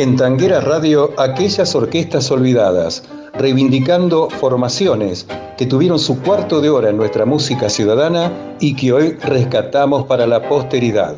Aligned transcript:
En 0.00 0.16
Tanguera 0.16 0.62
Radio, 0.62 1.12
aquellas 1.18 1.74
orquestas 1.74 2.30
olvidadas, 2.30 3.02
reivindicando 3.34 4.30
formaciones 4.30 5.26
que 5.58 5.66
tuvieron 5.66 5.98
su 5.98 6.22
cuarto 6.22 6.62
de 6.62 6.70
hora 6.70 6.88
en 6.88 6.96
nuestra 6.96 7.26
música 7.26 7.68
ciudadana 7.68 8.32
y 8.60 8.74
que 8.76 8.94
hoy 8.94 9.10
rescatamos 9.22 10.06
para 10.06 10.26
la 10.26 10.48
posteridad. 10.48 11.14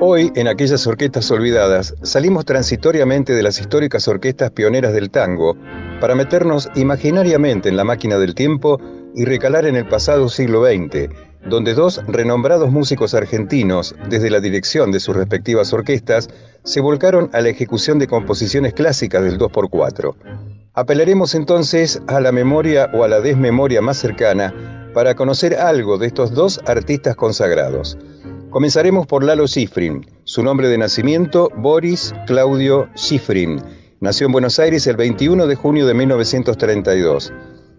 Hoy, 0.00 0.30
en 0.36 0.46
aquellas 0.46 0.86
orquestas 0.86 1.28
olvidadas, 1.32 1.92
salimos 2.02 2.44
transitoriamente 2.44 3.32
de 3.32 3.42
las 3.42 3.60
históricas 3.60 4.06
orquestas 4.06 4.52
pioneras 4.52 4.92
del 4.92 5.10
tango 5.10 5.56
para 6.00 6.14
meternos 6.14 6.68
imaginariamente 6.76 7.68
en 7.68 7.76
la 7.76 7.82
máquina 7.82 8.16
del 8.16 8.36
tiempo 8.36 8.80
y 9.16 9.24
recalar 9.24 9.66
en 9.66 9.74
el 9.74 9.88
pasado 9.88 10.28
siglo 10.28 10.64
XX, 10.64 11.08
donde 11.48 11.74
dos 11.74 12.00
renombrados 12.06 12.70
músicos 12.70 13.12
argentinos, 13.12 13.96
desde 14.08 14.30
la 14.30 14.38
dirección 14.38 14.92
de 14.92 15.00
sus 15.00 15.16
respectivas 15.16 15.72
orquestas, 15.72 16.28
se 16.62 16.80
volcaron 16.80 17.28
a 17.32 17.40
la 17.40 17.48
ejecución 17.48 17.98
de 17.98 18.06
composiciones 18.06 18.74
clásicas 18.74 19.24
del 19.24 19.36
2x4. 19.36 20.14
Apelaremos 20.74 21.34
entonces 21.34 22.00
a 22.06 22.20
la 22.20 22.30
memoria 22.30 22.88
o 22.94 23.02
a 23.02 23.08
la 23.08 23.20
desmemoria 23.20 23.82
más 23.82 23.96
cercana 23.96 24.54
para 24.94 25.16
conocer 25.16 25.56
algo 25.56 25.98
de 25.98 26.06
estos 26.06 26.32
dos 26.34 26.60
artistas 26.66 27.16
consagrados. 27.16 27.98
Comenzaremos 28.50 29.06
por 29.06 29.24
Lalo 29.24 29.46
Schifrin, 29.46 30.06
su 30.24 30.42
nombre 30.42 30.68
de 30.68 30.78
nacimiento 30.78 31.50
Boris 31.56 32.14
Claudio 32.26 32.88
Schifrin, 32.96 33.60
Nació 34.00 34.26
en 34.26 34.32
Buenos 34.32 34.60
Aires 34.60 34.86
el 34.86 34.96
21 34.96 35.48
de 35.48 35.56
junio 35.56 35.84
de 35.84 35.92
1932. 35.92 37.32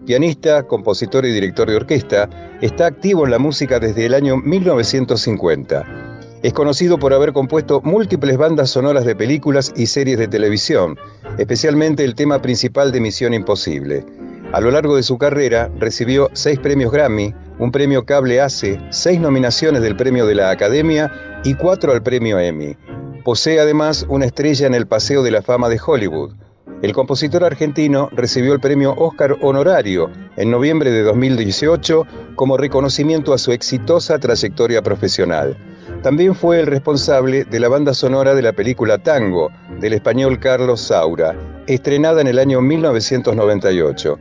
Pianista, 0.06 0.64
compositor 0.64 1.26
y 1.26 1.32
director 1.32 1.70
de 1.70 1.78
orquesta, 1.78 2.30
está 2.62 2.88
activo 2.88 3.24
en 3.24 3.32
la 3.32 3.40
música 3.40 3.80
desde 3.80 4.06
el 4.06 4.14
año 4.14 4.36
1950. 4.36 5.86
Es 6.44 6.52
conocido 6.52 7.00
por 7.00 7.14
haber 7.14 7.32
compuesto 7.32 7.80
múltiples 7.86 8.38
bandas 8.38 8.70
sonoras 8.70 9.06
de 9.06 9.16
películas 9.16 9.72
y 9.78 9.86
series 9.86 10.20
de 10.20 10.28
televisión, 10.28 10.98
especialmente 11.38 12.04
el 12.04 12.16
tema 12.16 12.42
principal 12.42 12.92
de 12.92 13.00
Misión 13.00 13.34
Imposible. 13.34 14.06
A 14.52 14.60
lo 14.60 14.72
largo 14.72 14.98
de 14.98 15.04
su 15.04 15.18
carrera 15.18 15.72
recibió 15.80 16.30
seis 16.34 16.60
premios 16.60 16.92
Grammy, 16.92 17.34
un 17.60 17.72
premio 17.72 18.06
Cable 18.06 18.42
ACE, 18.42 18.80
seis 18.90 19.20
nominaciones 19.20 19.82
del 19.82 19.96
Premio 19.96 20.26
de 20.26 20.36
la 20.36 20.50
Academia 20.50 21.12
y 21.44 21.54
cuatro 21.56 21.92
al 21.92 22.02
Premio 22.02 22.40
Emmy. 22.40 22.76
Posee 23.24 23.60
además 23.60 24.06
una 24.08 24.26
estrella 24.26 24.66
en 24.66 24.74
el 24.74 24.88
Paseo 24.88 25.22
de 25.24 25.32
la 25.32 25.42
Fama 25.42 25.68
de 25.68 25.80
Hollywood. 25.86 26.34
El 26.82 26.94
compositor 26.94 27.44
argentino 27.44 28.10
recibió 28.14 28.54
el 28.54 28.62
premio 28.62 28.96
Oscar 28.98 29.36
honorario 29.42 30.10
en 30.38 30.50
noviembre 30.50 30.90
de 30.92 31.04
2018 31.04 32.08
como 32.36 32.56
reconocimiento 32.56 33.34
a 33.34 33.38
su 33.38 33.52
exitosa 33.52 34.18
trayectoria 34.18 34.82
profesional. 34.82 35.58
También 36.02 36.34
fue 36.34 36.62
el 36.62 36.68
responsable 36.68 37.44
de 37.44 37.60
la 37.60 37.68
banda 37.68 37.94
sonora 37.94 38.34
de 38.34 38.42
la 38.42 38.54
película 38.54 38.98
Tango 38.98 39.52
del 39.82 39.92
español 39.92 40.40
Carlos 40.40 40.80
Saura, 40.80 41.36
estrenada 41.74 42.22
en 42.22 42.28
el 42.28 42.40
año 42.40 42.62
1998. 42.62 44.18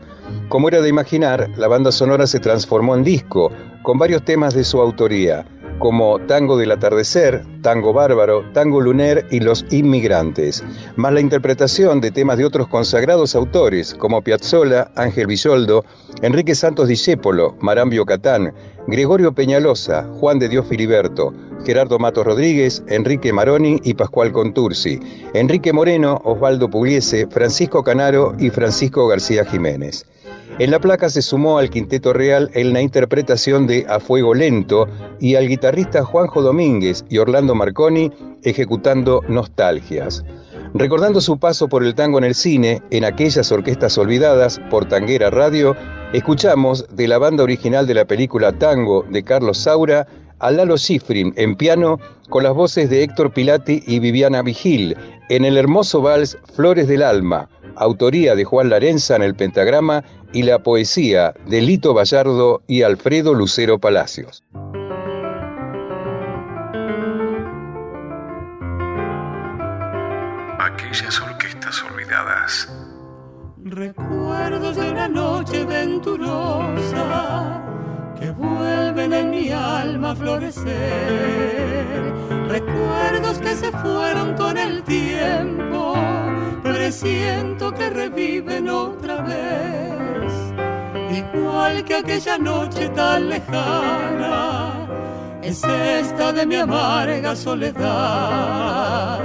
Como 0.48 0.68
era 0.68 0.80
de 0.80 0.88
imaginar, 0.88 1.48
la 1.56 1.68
banda 1.68 1.90
sonora 1.90 2.26
se 2.26 2.40
transformó 2.40 2.94
en 2.94 3.04
disco, 3.04 3.50
con 3.82 3.98
varios 3.98 4.24
temas 4.24 4.54
de 4.54 4.64
su 4.64 4.80
autoría 4.80 5.44
como 5.78 6.18
Tango 6.26 6.56
del 6.56 6.72
Atardecer, 6.72 7.44
Tango 7.62 7.92
Bárbaro, 7.92 8.44
Tango 8.52 8.80
Luner 8.80 9.26
y 9.30 9.40
Los 9.40 9.64
Inmigrantes, 9.70 10.64
más 10.96 11.12
la 11.12 11.20
interpretación 11.20 12.00
de 12.00 12.10
temas 12.10 12.38
de 12.38 12.44
otros 12.44 12.68
consagrados 12.68 13.34
autores 13.34 13.94
como 13.94 14.22
Piazzolla, 14.22 14.90
Ángel 14.96 15.28
Villoldo, 15.28 15.84
Enrique 16.22 16.54
Santos 16.54 16.88
Discépolo, 16.88 17.56
Marambio 17.60 18.04
Catán, 18.04 18.52
Gregorio 18.88 19.32
Peñalosa, 19.32 20.04
Juan 20.18 20.38
de 20.38 20.48
Dios 20.48 20.66
Filiberto, 20.66 21.32
Gerardo 21.64 21.98
Matos 21.98 22.26
Rodríguez, 22.26 22.82
Enrique 22.88 23.32
Maroni 23.32 23.80
y 23.84 23.94
Pascual 23.94 24.32
Contursi, 24.32 25.00
Enrique 25.34 25.72
Moreno, 25.72 26.20
Osvaldo 26.24 26.68
Pugliese, 26.68 27.26
Francisco 27.28 27.82
Canaro 27.82 28.34
y 28.38 28.50
Francisco 28.50 29.06
García 29.06 29.44
Jiménez. 29.44 30.06
En 30.58 30.72
la 30.72 30.80
placa 30.80 31.08
se 31.08 31.22
sumó 31.22 31.58
al 31.58 31.70
Quinteto 31.70 32.12
Real 32.12 32.50
en 32.54 32.72
la 32.72 32.82
interpretación 32.82 33.68
de 33.68 33.86
A 33.88 34.00
Fuego 34.00 34.34
Lento 34.34 34.88
y 35.20 35.36
al 35.36 35.46
guitarrista 35.46 36.04
Juanjo 36.04 36.42
Domínguez 36.42 37.04
y 37.08 37.18
Orlando 37.18 37.54
Marconi 37.54 38.10
ejecutando 38.42 39.22
Nostalgias. 39.28 40.24
Recordando 40.74 41.20
su 41.20 41.38
paso 41.38 41.68
por 41.68 41.84
el 41.84 41.94
tango 41.94 42.18
en 42.18 42.24
el 42.24 42.34
cine, 42.34 42.82
en 42.90 43.04
aquellas 43.04 43.50
orquestas 43.52 43.96
olvidadas 43.98 44.60
por 44.68 44.86
Tanguera 44.86 45.30
Radio, 45.30 45.76
escuchamos 46.12 46.86
de 46.94 47.08
la 47.08 47.18
banda 47.18 47.44
original 47.44 47.86
de 47.86 47.94
la 47.94 48.04
película 48.04 48.52
Tango 48.52 49.04
de 49.08 49.22
Carlos 49.22 49.58
Saura 49.58 50.06
a 50.40 50.50
Lalo 50.50 50.76
Schifrin 50.76 51.32
en 51.36 51.56
piano 51.56 51.98
con 52.28 52.42
las 52.42 52.54
voces 52.54 52.90
de 52.90 53.02
Héctor 53.02 53.32
Pilati 53.32 53.82
y 53.86 53.98
Viviana 53.98 54.42
Vigil 54.42 54.96
en 55.28 55.44
el 55.44 55.56
hermoso 55.56 56.00
vals 56.02 56.38
Flores 56.54 56.88
del 56.88 57.02
Alma, 57.02 57.48
autoría 57.76 58.34
de 58.34 58.44
Juan 58.44 58.70
Larenza 58.70 59.16
en 59.16 59.22
el 59.22 59.34
pentagrama 59.34 60.04
y 60.32 60.42
la 60.42 60.58
poesía 60.58 61.34
de 61.46 61.60
Lito 61.62 61.94
Vallardo 61.94 62.62
y 62.66 62.82
Alfredo 62.82 63.34
Lucero 63.34 63.78
Palacios. 63.78 64.44
Aquellas 70.58 71.20
orquestas 71.20 71.82
olvidadas. 71.84 72.68
Recuerdos 73.64 74.76
de 74.76 74.90
una 74.90 75.08
noche 75.08 75.64
venturosa 75.64 77.62
que 78.18 78.30
vuelven 79.08 79.12
en 79.12 79.30
mi 79.30 79.50
alma 79.50 80.14
florecer. 80.14 80.66
Recuerdos 82.48 83.38
que 83.38 83.54
se 83.56 83.72
fueron 83.72 84.34
con 84.34 84.56
el 84.56 84.82
tiempo, 84.82 85.94
presiento 86.62 87.72
que 87.72 87.90
reviven 87.90 88.68
otra 88.68 89.22
vez. 89.22 90.32
Igual 91.10 91.84
que 91.84 91.94
aquella 91.96 92.38
noche 92.38 92.88
tan 92.90 93.28
lejana, 93.28 94.86
es 95.42 95.62
esta 95.64 96.32
de 96.32 96.46
mi 96.46 96.56
amarga 96.56 97.36
soledad. 97.36 99.20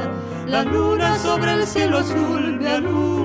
La 0.48 0.64
luna 0.64 1.18
sobre 1.18 1.54
el 1.54 1.66
cielo 1.66 2.00
azul 2.00 2.60
me 2.60 2.70
alumbra 2.70 3.23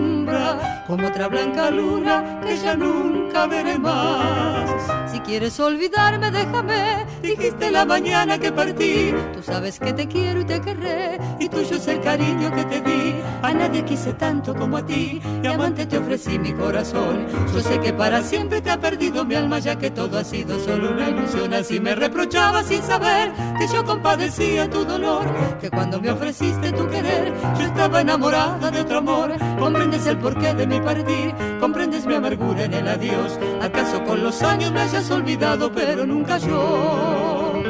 como 0.87 1.07
otra 1.07 1.29
blanca 1.29 1.71
luna 1.71 2.41
que 2.45 2.57
ya 2.57 2.75
nunca 2.75 3.47
veré 3.47 3.79
más. 3.79 4.71
Si 5.13 5.21
quieres 5.21 5.59
olvidarme, 5.61 6.31
déjame, 6.31 7.07
dijiste 7.23 7.71
la 7.71 7.85
mañana 7.85 8.39
que 8.39 8.51
partí. 8.51 9.15
Tú 9.35 9.43
sabes 9.43 9.79
que 9.79 9.93
te 9.93 10.09
quiero 10.09 10.41
y 10.41 10.45
te 10.45 10.61
querré, 10.61 11.19
y 11.39 11.49
tuyo 11.49 11.77
es 11.77 11.87
el 11.89 12.01
cariño 12.01 12.51
que 12.55 12.65
te 12.65 12.81
di. 12.81 13.15
A 13.43 13.53
nadie 13.53 13.85
quise 13.85 14.13
tanto 14.15 14.55
como 14.55 14.79
a 14.79 14.87
ti, 14.87 15.21
y 15.43 15.47
amante 15.47 15.87
te 15.87 15.99
ofrecí 15.99 16.39
mi 16.39 16.53
corazón. 16.53 17.27
Yo 17.53 17.61
sé 17.61 17.79
que 17.81 17.93
para 17.93 18.23
siempre 18.23 18.61
te 18.61 18.71
ha 18.71 18.81
perdido 18.81 19.25
mi 19.25 19.35
alma, 19.35 19.59
ya 19.59 19.77
que 19.77 19.91
todo 19.91 20.19
ha 20.19 20.25
sido 20.25 20.59
solo 20.59 20.91
una 20.91 21.09
ilusión. 21.09 21.53
Así 21.55 21.81
me 21.81 21.95
reprochaba 21.95 22.63
sin 22.63 22.83
saber 22.83 23.33
que 23.59 23.69
yo 23.69 23.85
compadecía 23.85 24.69
tu 24.69 24.85
dolor, 24.85 25.27
que 25.61 25.71
cuando 25.71 26.01
me 26.01 26.11
ofreciste 26.11 26.73
tu 26.73 26.89
querer, 26.89 27.33
yo 27.59 27.67
estaba 27.67 28.01
enamorada 28.01 28.71
de 28.71 28.81
otro 28.81 28.99
amor. 28.99 29.33
Comprendes 29.59 30.07
el 30.07 30.18
porqué 30.19 30.55
de 30.55 30.67
mi 30.67 30.81
partir, 30.81 31.35
comprendes 31.61 32.07
mi 32.07 32.15
amargura 32.15 32.65
en 32.65 32.75
el 32.75 32.89
adiós. 32.89 33.39
¿Acaso 33.63 34.03
con 34.05 34.23
los 34.23 34.43
años 34.43 34.73
me 34.73 34.81
hayas 34.81 35.11
olvidado, 35.11 35.71
pero 35.73 36.07
nunca 36.07 36.39
yo? 36.39 37.63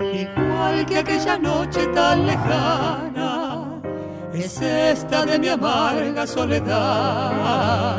Igual 0.00 0.86
que 0.86 0.98
aquella 0.98 1.38
noche 1.38 1.86
tan 1.88 2.26
lejana 2.26 3.07
es 4.42 4.60
esta 4.60 5.24
de 5.24 5.38
mi 5.38 5.48
amarga 5.48 6.26
soledad. 6.26 7.98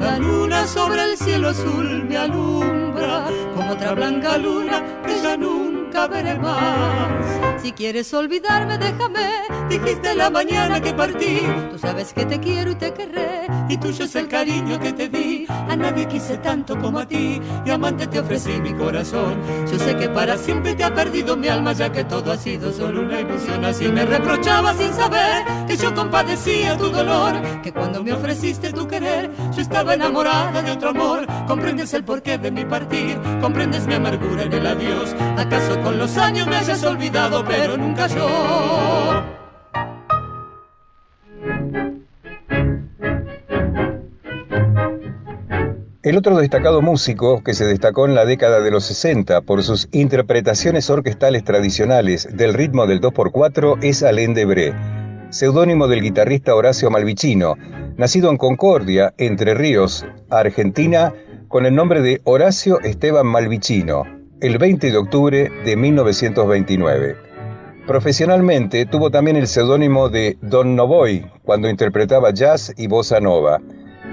La 0.00 0.18
luna 0.18 0.66
sobre 0.66 1.02
el 1.02 1.16
cielo 1.16 1.48
azul 1.48 2.04
me 2.04 2.16
alumbra 2.16 3.26
como 3.54 3.72
otra 3.72 3.92
blanca 3.92 4.38
luna 4.38 5.02
que 5.04 5.20
ya 5.22 5.36
nunca 5.36 6.06
veré 6.06 6.38
más. 6.38 7.62
Si 7.62 7.72
quieres 7.72 8.12
olvidarme, 8.14 8.78
déjame, 8.78 9.30
dijiste 9.68 10.14
la 10.14 10.30
mañana 10.30 10.80
que 10.80 10.94
partí. 10.94 11.40
Tú 11.70 11.78
sabes 11.78 12.12
que 12.12 12.24
te 12.24 12.38
quiero 12.38 12.70
y 12.70 12.74
te 12.76 12.92
querré, 12.92 13.46
y 13.68 13.76
tuyo 13.76 14.04
es 14.04 14.14
el 14.14 14.28
cariño 14.28 14.78
que 14.78 14.92
te 14.92 15.08
di. 15.08 15.27
A 15.68 15.76
nadie 15.76 16.06
quise 16.06 16.38
tanto 16.38 16.78
como 16.78 16.98
a 17.00 17.06
ti 17.06 17.40
y 17.64 17.70
amante 17.70 18.06
te 18.06 18.20
ofrecí 18.20 18.60
mi 18.60 18.72
corazón. 18.74 19.38
Yo 19.70 19.78
sé 19.78 19.96
que 19.96 20.08
para 20.08 20.36
siempre 20.36 20.74
te 20.74 20.84
ha 20.84 20.94
perdido 20.94 21.36
mi 21.36 21.48
alma 21.48 21.72
ya 21.72 21.92
que 21.92 22.04
todo 22.04 22.32
ha 22.32 22.36
sido 22.36 22.72
solo 22.72 23.02
una 23.02 23.20
ilusión. 23.20 23.64
Así 23.64 23.88
me 23.88 24.04
reprochaba 24.06 24.74
sin 24.74 24.92
saber 24.92 25.44
que 25.66 25.76
yo 25.76 25.94
compadecía 25.94 26.76
tu 26.76 26.88
dolor, 26.88 27.34
que 27.62 27.72
cuando 27.72 28.02
me 28.02 28.12
ofreciste 28.12 28.72
tu 28.72 28.88
querer 28.88 29.30
yo 29.54 29.60
estaba 29.60 29.94
enamorada 29.94 30.62
de 30.62 30.72
otro 30.72 30.90
amor. 30.90 31.26
Comprendes 31.46 31.92
el 31.94 32.04
porqué 32.04 32.38
de 32.38 32.50
mi 32.50 32.64
partir, 32.64 33.18
comprendes 33.40 33.86
mi 33.86 33.94
amargura 33.94 34.44
en 34.44 34.52
el 34.52 34.66
adiós. 34.66 35.14
¿Acaso 35.36 35.80
con 35.82 35.98
los 35.98 36.16
años 36.16 36.46
me 36.46 36.56
hayas 36.56 36.82
olvidado, 36.84 37.44
pero 37.44 37.76
nunca 37.76 38.06
yo? 38.06 39.27
El 46.04 46.16
otro 46.16 46.36
destacado 46.36 46.80
músico 46.80 47.42
que 47.42 47.54
se 47.54 47.64
destacó 47.64 48.06
en 48.06 48.14
la 48.14 48.24
década 48.24 48.60
de 48.60 48.70
los 48.70 48.84
60 48.84 49.40
por 49.40 49.64
sus 49.64 49.88
interpretaciones 49.90 50.88
orquestales 50.90 51.42
tradicionales 51.42 52.28
del 52.36 52.54
ritmo 52.54 52.86
del 52.86 53.00
2x4 53.00 53.82
es 53.82 54.04
Alain 54.04 54.32
Debré, 54.32 54.76
seudónimo 55.30 55.88
del 55.88 56.02
guitarrista 56.02 56.54
Horacio 56.54 56.88
Malvicino, 56.88 57.56
nacido 57.96 58.30
en 58.30 58.36
Concordia, 58.36 59.12
Entre 59.18 59.54
Ríos, 59.54 60.06
Argentina, 60.30 61.12
con 61.48 61.66
el 61.66 61.74
nombre 61.74 62.00
de 62.00 62.20
Horacio 62.22 62.78
Esteban 62.82 63.26
Malvicino, 63.26 64.04
el 64.40 64.56
20 64.56 64.92
de 64.92 64.96
octubre 64.96 65.50
de 65.64 65.76
1929. 65.76 67.16
Profesionalmente 67.88 68.86
tuvo 68.86 69.10
también 69.10 69.36
el 69.36 69.48
seudónimo 69.48 70.08
de 70.10 70.38
Don 70.42 70.76
Novoy 70.76 71.26
cuando 71.42 71.68
interpretaba 71.68 72.30
jazz 72.30 72.72
y 72.76 72.86
bossa 72.86 73.18
nova. 73.18 73.60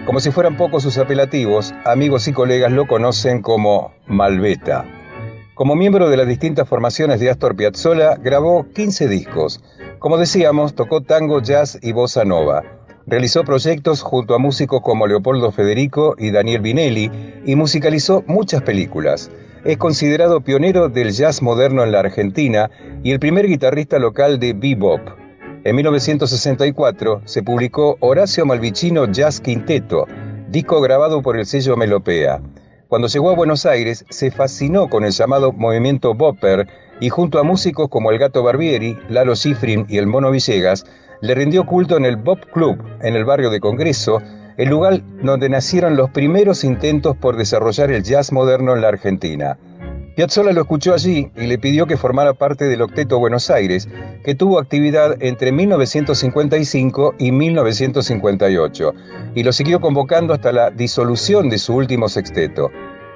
Como 0.06 0.20
si 0.20 0.30
fueran 0.30 0.56
pocos 0.56 0.84
sus 0.84 1.00
apelativos, 1.00 1.74
amigos 1.84 2.28
y 2.28 2.32
colegas 2.32 2.72
lo 2.72 2.86
conocen 2.86 3.42
como 3.42 3.92
Malveta. 4.06 4.86
Como 5.56 5.76
miembro 5.76 6.10
de 6.10 6.18
las 6.18 6.28
distintas 6.28 6.70
formaciones 6.70 7.20
de 7.20 7.32
Astor 7.32 7.56
Piazzolla, 7.56 8.16
grabó 8.16 8.68
15 8.76 9.08
discos. 9.08 9.64
Como 9.98 10.18
decíamos, 10.18 10.76
tocó 10.76 11.02
tango, 11.02 11.42
jazz 11.42 11.80
y 11.82 11.92
bossa 11.92 12.24
nova. 12.24 12.62
Realizó 13.08 13.44
proyectos 13.44 14.04
junto 14.04 14.36
a 14.36 14.40
músicos 14.40 14.82
como 14.82 15.08
Leopoldo 15.08 15.52
Federico 15.52 16.16
y 16.20 16.30
Daniel 16.30 16.62
Vinelli 16.62 17.10
y 17.44 17.56
musicalizó 17.56 18.24
muchas 18.28 18.62
películas. 18.62 19.32
Es 19.64 19.78
considerado 19.78 20.42
pionero 20.42 20.88
del 20.88 21.14
jazz 21.14 21.42
moderno 21.42 21.84
en 21.84 21.92
la 21.92 22.02
Argentina 22.02 22.70
y 23.04 23.12
el 23.12 23.20
primer 23.20 23.48
guitarrista 23.48 23.98
local 23.98 24.40
de 24.40 24.54
bebop. 24.54 25.25
En 25.66 25.76
1964 25.78 27.24
se 27.26 27.42
publicó 27.42 27.98
Horacio 28.00 28.46
Malvicino 28.46 29.12
Jazz 29.12 29.42
Quinteto, 29.42 30.06
disco 30.48 30.80
grabado 30.80 31.24
por 31.24 31.40
el 31.40 31.48
sello 31.48 31.76
Melopea. 31.76 32.40
Cuando 32.88 33.08
llegó 33.08 33.32
a 33.32 33.36
Buenos 33.36 33.66
Aires 33.66 34.06
se 34.12 34.30
fascinó 34.30 34.88
con 34.88 35.06
el 35.06 35.12
llamado 35.12 35.52
movimiento 35.54 36.14
Bopper 36.14 36.68
y 37.00 37.10
junto 37.10 37.40
a 37.40 37.44
músicos 37.44 37.90
como 37.90 38.12
el 38.12 38.20
Gato 38.20 38.44
Barbieri, 38.44 38.96
Lalo 39.10 39.36
Schifrin 39.36 39.88
y 39.90 39.98
el 39.98 40.06
Mono 40.06 40.30
Villegas, 40.30 40.86
le 41.22 41.34
rindió 41.34 41.66
culto 41.66 41.98
en 41.98 42.06
el 42.06 42.18
Bop 42.18 42.42
Club, 42.54 42.78
en 43.02 43.16
el 43.16 43.26
barrio 43.26 43.50
de 43.50 43.60
Congreso, 43.60 44.22
el 44.58 44.70
lugar 44.70 45.02
donde 45.24 45.50
nacieron 45.50 45.98
los 45.98 46.12
primeros 46.12 46.64
intentos 46.64 47.18
por 47.18 47.38
desarrollar 47.38 47.90
el 47.90 48.04
jazz 48.04 48.32
moderno 48.32 48.76
en 48.76 48.82
la 48.82 48.90
Argentina. 48.90 49.58
Piazzolla 50.16 50.54
lo 50.54 50.62
escuchó 50.62 50.94
allí 50.94 51.30
y 51.36 51.46
le 51.46 51.58
pidió 51.58 51.88
que 51.88 51.98
formara 51.98 52.34
parte 52.34 52.66
del 52.66 52.82
Octeto 52.82 53.20
Buenos 53.20 53.50
Aires, 53.50 53.90
que 54.24 54.34
tuvo 54.34 54.60
actividad 54.60 55.22
entre 55.22 55.52
1955 55.52 57.16
y 57.20 57.34
1958, 57.34 58.94
y 59.36 59.44
lo 59.44 59.52
siguió 59.52 59.82
convocando 59.82 60.34
hasta 60.34 60.54
la 60.54 60.72
disolución 60.72 61.50
de 61.50 61.58
su 61.58 61.76
último 61.76 62.08
sexteto. 62.08 62.72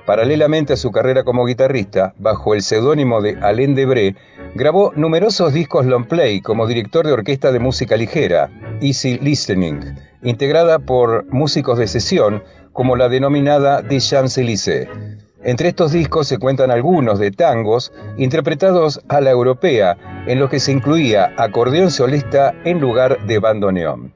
Paralelamente 0.05 0.73
a 0.73 0.75
su 0.75 0.91
carrera 0.91 1.23
como 1.23 1.45
guitarrista, 1.45 2.13
bajo 2.17 2.53
el 2.53 2.63
seudónimo 2.63 3.21
de 3.21 3.37
Alain 3.41 3.75
Debré, 3.75 4.17
grabó 4.55 4.91
numerosos 4.97 5.53
discos 5.53 5.85
long 5.85 6.05
play 6.05 6.41
como 6.41 6.67
director 6.67 7.05
de 7.05 7.13
orquesta 7.13 7.53
de 7.53 7.59
música 7.59 7.95
ligera, 7.95 8.49
Easy 8.81 9.17
Listening, 9.19 9.79
integrada 10.21 10.79
por 10.79 11.25
músicos 11.31 11.77
de 11.77 11.87
sesión 11.87 12.43
como 12.73 12.97
la 12.97 13.07
denominada 13.07 13.83
The 13.87 13.99
Champs-Élysées. 13.99 15.08
Entre 15.43 15.69
estos 15.69 15.93
discos 15.93 16.27
se 16.27 16.37
cuentan 16.37 16.69
algunos 16.69 17.17
de 17.17 17.31
tangos 17.31 17.93
interpretados 18.17 18.99
a 19.07 19.21
la 19.21 19.29
europea, 19.29 19.95
en 20.27 20.37
los 20.37 20.49
que 20.49 20.59
se 20.59 20.73
incluía 20.73 21.33
acordeón 21.37 21.91
solista 21.91 22.53
en 22.65 22.81
lugar 22.81 23.25
de 23.25 23.39
bandoneón. 23.39 24.13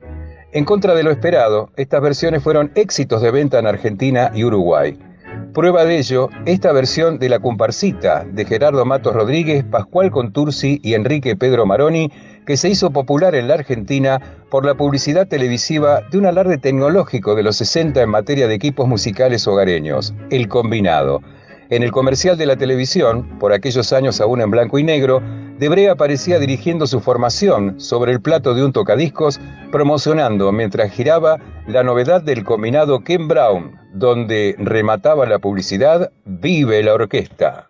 En 0.51 0.65
contra 0.65 0.93
de 0.93 1.03
lo 1.03 1.11
esperado, 1.11 1.69
estas 1.77 2.01
versiones 2.01 2.43
fueron 2.43 2.71
éxitos 2.75 3.21
de 3.21 3.31
venta 3.31 3.57
en 3.57 3.67
Argentina 3.67 4.31
y 4.35 4.43
Uruguay. 4.43 4.99
Prueba 5.53 5.85
de 5.85 5.97
ello, 5.97 6.29
esta 6.45 6.73
versión 6.73 7.19
de 7.19 7.29
La 7.29 7.39
Comparsita 7.39 8.25
de 8.29 8.43
Gerardo 8.43 8.83
Matos 8.85 9.13
Rodríguez, 9.13 9.63
Pascual 9.63 10.11
Contursi 10.11 10.81
y 10.83 10.93
Enrique 10.93 11.37
Pedro 11.37 11.65
Maroni 11.65 12.11
que 12.45 12.57
se 12.57 12.69
hizo 12.69 12.91
popular 12.91 13.35
en 13.35 13.47
la 13.47 13.55
Argentina 13.55 14.19
por 14.49 14.65
la 14.65 14.75
publicidad 14.75 15.27
televisiva 15.27 16.01
de 16.11 16.17
un 16.17 16.25
alarde 16.25 16.57
tecnológico 16.57 17.35
de 17.35 17.43
los 17.43 17.57
60 17.57 18.01
en 18.01 18.09
materia 18.09 18.47
de 18.47 18.55
equipos 18.55 18.87
musicales 18.87 19.47
hogareños, 19.47 20.13
El 20.29 20.47
Combinado. 20.47 21.21
En 21.69 21.81
el 21.81 21.91
comercial 21.91 22.37
de 22.37 22.45
la 22.45 22.55
televisión, 22.55 23.39
por 23.39 23.53
aquellos 23.53 23.93
años 23.93 24.21
aún 24.21 24.41
en 24.41 24.51
blanco 24.51 24.77
y 24.77 24.83
negro, 24.83 25.21
Debré 25.57 25.89
aparecía 25.89 26.39
dirigiendo 26.39 26.87
su 26.87 26.99
formación 26.99 27.79
sobre 27.79 28.11
el 28.11 28.21
plato 28.21 28.55
de 28.55 28.65
un 28.65 28.73
tocadiscos, 28.73 29.39
promocionando 29.71 30.51
mientras 30.51 30.91
giraba 30.91 31.37
la 31.67 31.83
novedad 31.83 32.21
del 32.21 32.43
combinado 32.43 33.03
Ken 33.03 33.27
Brown, 33.27 33.77
donde 33.93 34.55
remataba 34.57 35.25
la 35.25 35.39
publicidad 35.39 36.11
Vive 36.25 36.83
la 36.83 36.95
Orquesta. 36.95 37.69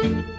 Hasta 0.00 0.38